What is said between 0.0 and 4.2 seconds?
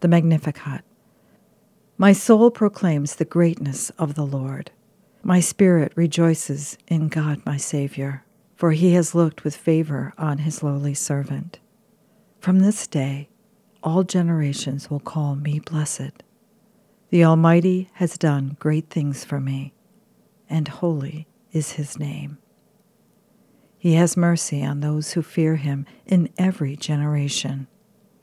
the Magnificat. My soul proclaims the greatness of